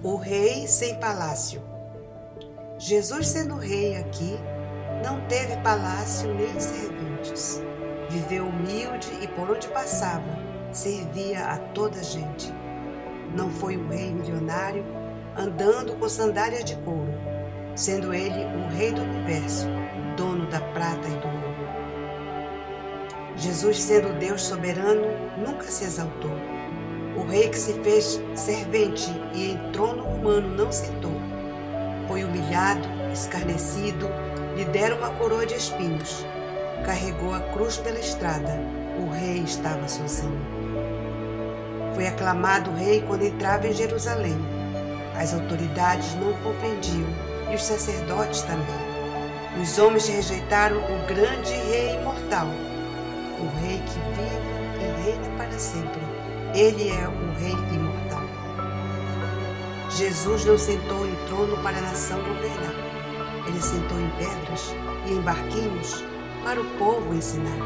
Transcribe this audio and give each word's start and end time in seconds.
O 0.00 0.14
rei 0.14 0.68
sem 0.68 0.94
palácio. 1.00 1.60
Jesus, 2.78 3.26
sendo 3.26 3.56
rei 3.56 3.96
aqui, 3.96 4.38
não 5.04 5.20
teve 5.26 5.56
palácio 5.56 6.32
nem 6.32 6.60
serventes. 6.60 7.60
Viveu 8.08 8.46
humilde 8.46 9.10
e 9.20 9.26
por 9.26 9.50
onde 9.50 9.66
passava, 9.66 10.38
servia 10.70 11.46
a 11.46 11.58
toda 11.58 11.98
a 11.98 12.02
gente. 12.04 12.54
Não 13.34 13.50
foi 13.50 13.76
um 13.76 13.88
rei 13.88 14.12
milionário 14.12 14.84
andando 15.36 15.96
com 15.96 16.08
sandálias 16.08 16.64
de 16.64 16.76
couro, 16.76 17.12
sendo 17.74 18.14
ele 18.14 18.44
o 18.56 18.68
rei 18.68 18.92
do 18.92 19.02
universo, 19.02 19.66
dono 20.16 20.46
da 20.48 20.60
prata 20.60 21.08
e 21.08 21.16
do 21.16 21.26
ouro. 21.26 21.58
Jesus, 23.34 23.82
sendo 23.82 24.16
Deus 24.20 24.42
soberano, 24.42 25.08
nunca 25.44 25.64
se 25.64 25.82
exaltou 25.82 26.47
o 27.18 27.26
rei 27.26 27.48
que 27.48 27.58
se 27.58 27.72
fez 27.82 28.20
servente 28.36 29.10
e 29.34 29.50
em 29.50 29.72
trono 29.72 30.04
humano 30.04 30.48
não 30.54 30.70
sentou. 30.70 31.20
Foi 32.06 32.22
humilhado, 32.22 32.88
escarnecido, 33.12 34.08
lhe 34.56 34.64
deram 34.66 34.98
uma 34.98 35.10
coroa 35.10 35.44
de 35.44 35.54
espinhos. 35.54 36.24
Carregou 36.84 37.34
a 37.34 37.40
cruz 37.40 37.76
pela 37.76 37.98
estrada. 37.98 38.60
O 39.00 39.10
rei 39.10 39.38
estava 39.38 39.88
sozinho. 39.88 40.40
Foi 41.94 42.06
aclamado 42.06 42.70
rei 42.72 43.02
quando 43.02 43.24
entrava 43.24 43.66
em 43.66 43.72
Jerusalém. 43.72 44.36
As 45.16 45.34
autoridades 45.34 46.14
não 46.14 46.32
compreendiam 46.44 47.08
e 47.50 47.56
os 47.56 47.64
sacerdotes 47.64 48.42
também. 48.42 48.88
Os 49.60 49.76
homens 49.76 50.06
rejeitaram 50.06 50.76
o 50.76 51.06
grande 51.08 51.52
rei 51.52 51.96
imortal, 51.96 52.46
o 52.46 53.60
rei 53.60 53.78
que 53.78 53.98
vive 54.14 54.48
e 54.78 55.02
reina 55.02 55.36
para 55.36 55.58
sempre 55.58 56.07
ele 56.54 56.88
é 56.88 57.08
o 57.08 57.38
Rei 57.38 57.52
imortal. 57.74 58.22
Jesus 59.90 60.44
não 60.44 60.58
sentou 60.58 61.06
em 61.06 61.14
trono 61.26 61.56
para 61.62 61.78
a 61.78 61.82
nação 61.82 62.18
governar. 62.18 62.74
Ele 63.46 63.60
sentou 63.60 63.98
em 63.98 64.10
pedras 64.10 64.74
e 65.06 65.12
em 65.12 65.20
barquinhos 65.22 66.04
para 66.44 66.60
o 66.60 66.64
povo 66.78 67.14
ensinar. 67.14 67.58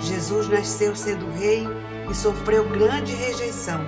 Jesus 0.00 0.48
nasceu 0.48 0.96
sendo 0.96 1.30
rei 1.38 1.66
e 2.10 2.14
sofreu 2.14 2.68
grande 2.68 3.14
rejeição, 3.14 3.80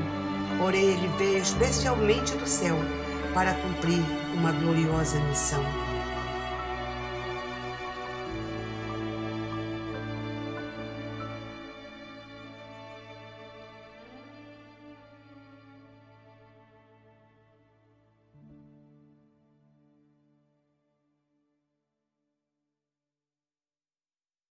porém 0.59 0.85
ele 0.85 1.11
veio 1.19 1.39
especialmente 1.39 2.37
do 2.37 2.47
céu 2.47 2.77
para 3.35 3.53
cumprir 3.55 4.03
uma 4.35 4.53
gloriosa 4.53 5.19
missão. 5.21 5.84